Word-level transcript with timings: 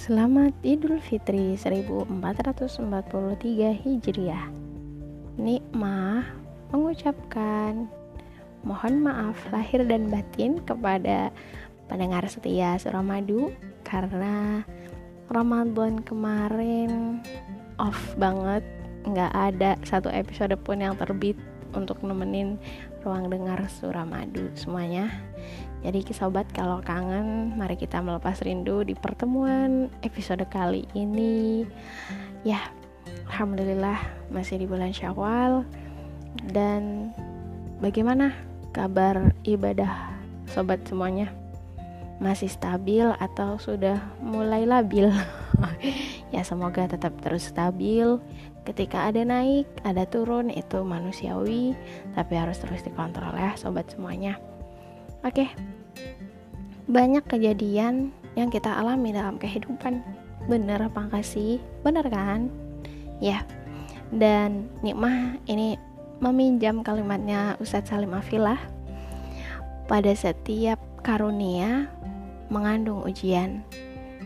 Selamat 0.00 0.56
Idul 0.64 0.96
Fitri 0.96 1.60
1443 1.60 2.88
Hijriah. 3.84 4.48
Nikmah 5.36 6.24
mengucapkan 6.72 7.84
Mohon 8.64 8.94
maaf 9.04 9.36
lahir 9.52 9.84
dan 9.84 10.08
batin 10.08 10.64
kepada 10.64 11.28
pendengar 11.84 12.24
setia 12.32 12.80
Suramadu 12.80 13.52
Karena 13.84 14.64
Ramadan 15.28 16.00
kemarin 16.00 17.20
off 17.76 18.00
banget. 18.16 18.64
Nggak 19.04 19.32
ada 19.36 19.76
satu 19.84 20.08
episode 20.08 20.56
pun 20.64 20.80
yang 20.80 20.96
terbit 20.96 21.36
untuk 21.76 22.00
nemenin 22.00 22.56
ruang 23.04 23.28
dengar 23.28 23.68
Suramadu 23.68 24.48
semuanya 24.56 25.12
jadi 25.80 26.04
sobat 26.12 26.44
kalau 26.52 26.84
kangen 26.84 27.56
mari 27.56 27.72
kita 27.72 28.04
melepas 28.04 28.44
rindu 28.44 28.84
di 28.84 28.92
pertemuan 28.92 29.88
episode 30.04 30.44
kali 30.52 30.84
ini. 30.92 31.64
Ya 32.44 32.60
Alhamdulillah 33.32 34.28
masih 34.28 34.60
di 34.60 34.66
bulan 34.68 34.92
Syawal. 34.92 35.64
Dan 36.52 37.10
bagaimana 37.80 38.36
kabar 38.76 39.32
ibadah 39.48 40.12
sobat 40.44 40.84
semuanya? 40.84 41.32
Masih 42.20 42.52
stabil 42.52 43.08
atau 43.16 43.56
sudah 43.56 44.00
mulai 44.20 44.68
labil? 44.68 45.08
Ya 46.30 46.46
semoga 46.46 46.86
tetap 46.88 47.12
terus 47.20 47.50
stabil. 47.50 48.16
Ketika 48.64 49.10
ada 49.10 49.20
naik 49.26 49.66
ada 49.84 50.06
turun 50.06 50.48
itu 50.48 50.80
manusiawi 50.80 51.74
tapi 52.16 52.38
harus 52.38 52.60
terus 52.60 52.80
dikontrol 52.86 53.34
ya 53.34 53.52
sobat 53.58 53.90
semuanya 53.92 54.40
oke 55.26 55.46
banyak 56.90 57.24
kejadian 57.28 58.10
yang 58.34 58.50
kita 58.50 58.70
alami 58.70 59.14
dalam 59.14 59.38
kehidupan 59.38 60.02
bener 60.46 60.82
apa 60.82 61.06
enggak 61.06 61.26
sih 61.26 61.62
bener 61.84 62.06
kan 62.08 62.50
ya 63.22 63.44
dan 64.10 64.66
nikmah 64.82 65.38
ini 65.46 65.78
meminjam 66.18 66.82
kalimatnya 66.82 67.56
Ustadz 67.62 67.94
Salim 67.94 68.12
Afilah 68.12 68.58
pada 69.86 70.12
setiap 70.12 70.78
karunia 71.00 71.88
mengandung 72.50 73.06
ujian 73.06 73.62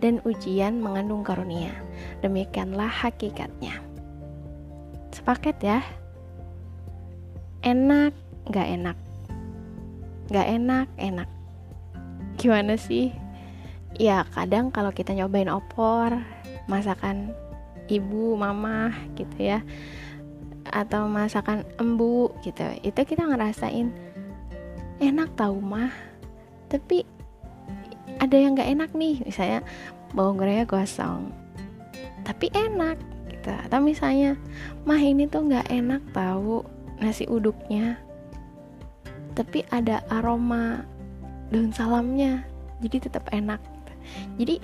dan 0.00 0.20
ujian 0.24 0.80
mengandung 0.80 1.24
karunia. 1.24 1.72
Demikianlah 2.20 2.88
hakikatnya. 2.88 3.80
Sepaket 5.12 5.56
ya. 5.64 5.80
Enak, 7.64 8.12
gak 8.52 8.68
enak. 8.68 8.96
Gak 10.32 10.46
enak, 10.46 10.88
enak. 10.98 11.28
Gimana 12.36 12.74
sih? 12.76 13.14
Ya 13.96 14.28
kadang 14.34 14.68
kalau 14.74 14.92
kita 14.92 15.16
nyobain 15.16 15.48
opor, 15.48 16.12
masakan 16.68 17.32
ibu, 17.86 18.36
mama 18.36 18.92
gitu 19.14 19.36
ya. 19.38 19.64
Atau 20.68 21.06
masakan 21.06 21.62
embu 21.78 22.34
gitu. 22.42 22.66
Itu 22.82 23.06
kita 23.06 23.24
ngerasain 23.24 23.94
enak 24.98 25.32
tau 25.38 25.56
mah. 25.62 25.94
Tapi 26.66 27.06
ada 28.20 28.36
yang 28.36 28.56
nggak 28.56 28.70
enak 28.72 28.90
nih 28.96 29.20
misalnya 29.24 29.60
bawang 30.16 30.40
gorengnya 30.40 30.64
gosong 30.64 31.32
tapi 32.24 32.50
enak 32.54 32.98
gitu 33.30 33.52
atau 33.52 33.78
misalnya 33.82 34.34
mah 34.88 34.98
ini 34.98 35.28
tuh 35.28 35.46
nggak 35.46 35.68
enak 35.70 36.02
tahu 36.10 36.64
nasi 36.98 37.28
uduknya 37.28 38.00
tapi 39.36 39.62
ada 39.68 40.00
aroma 40.08 40.82
daun 41.52 41.70
salamnya 41.70 42.42
jadi 42.82 43.06
tetap 43.06 43.28
enak 43.30 43.60
jadi 44.40 44.58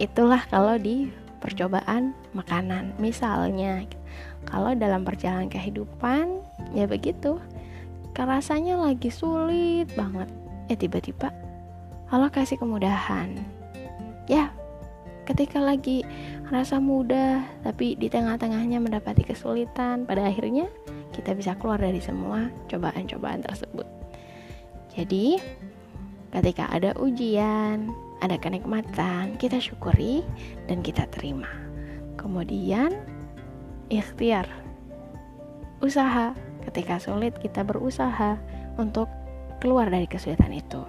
itulah 0.00 0.42
kalau 0.48 0.80
di 0.80 1.12
percobaan 1.38 2.16
makanan 2.34 2.96
misalnya 2.98 3.86
kalau 4.48 4.74
dalam 4.74 5.06
perjalanan 5.06 5.52
kehidupan 5.52 6.42
ya 6.74 6.88
begitu 6.88 7.38
rasanya 8.18 8.74
lagi 8.74 9.14
sulit 9.14 9.86
banget 9.94 10.26
ya 10.66 10.74
tiba-tiba 10.74 11.30
Allah 12.08 12.32
kasih 12.32 12.56
kemudahan. 12.56 13.36
Ya, 14.24 14.48
ketika 15.28 15.60
lagi 15.60 16.08
rasa 16.48 16.80
mudah, 16.80 17.44
tapi 17.60 18.00
di 18.00 18.08
tengah-tengahnya 18.08 18.80
mendapati 18.80 19.28
kesulitan, 19.28 20.08
pada 20.08 20.24
akhirnya 20.24 20.72
kita 21.12 21.36
bisa 21.36 21.52
keluar 21.60 21.76
dari 21.76 22.00
semua 22.00 22.48
cobaan-cobaan 22.72 23.44
tersebut. 23.44 23.97
Jadi, 24.98 25.38
ketika 26.34 26.66
ada 26.74 26.90
ujian, 26.98 27.94
ada 28.18 28.34
kenikmatan, 28.34 29.38
kita 29.38 29.62
syukuri 29.62 30.26
dan 30.66 30.82
kita 30.82 31.06
terima. 31.14 31.46
Kemudian, 32.18 32.98
ikhtiar, 33.94 34.50
usaha. 35.78 36.34
Ketika 36.66 36.98
sulit, 36.98 37.32
kita 37.38 37.62
berusaha 37.62 38.36
untuk 38.76 39.06
keluar 39.62 39.86
dari 39.86 40.10
kesulitan 40.10 40.50
itu. 40.50 40.82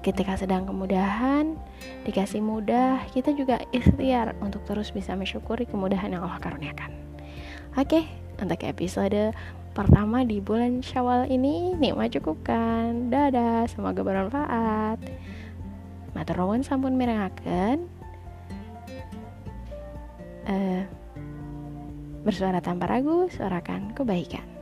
Ketika 0.00 0.38
sedang 0.38 0.64
kemudahan, 0.64 1.58
dikasih 2.06 2.40
mudah, 2.40 3.02
kita 3.10 3.34
juga 3.34 3.58
ikhtiar 3.74 4.38
untuk 4.38 4.62
terus 4.62 4.94
bisa 4.94 5.18
mensyukuri 5.18 5.66
kemudahan 5.66 6.14
yang 6.14 6.22
Allah 6.22 6.38
karuniakan. 6.38 6.94
Oke, 7.76 8.06
untuk 8.38 8.62
episode 8.62 9.34
pertama 9.76 10.24
di 10.24 10.40
bulan 10.40 10.80
Syawal 10.80 11.28
ini 11.28 11.76
nikmat 11.76 12.16
cukupkan. 12.16 13.12
Dadah, 13.12 13.68
semoga 13.68 14.00
bermanfaat. 14.00 14.96
Matur 16.16 16.36
nuwun 16.40 16.64
sampun 16.64 16.96
mirengaken. 16.96 17.84
Uh, 20.48 20.88
bersuara 22.24 22.64
tanpa 22.64 22.88
ragu, 22.88 23.28
suarakan 23.28 23.92
kebaikan. 23.92 24.55